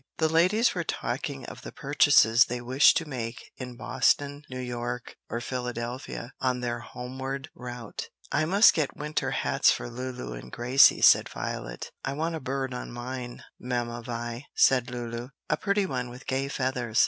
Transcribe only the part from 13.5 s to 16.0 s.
Mamma Vi," said Lulu; "a pretty